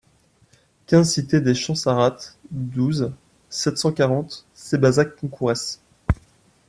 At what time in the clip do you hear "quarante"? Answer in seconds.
3.93-4.47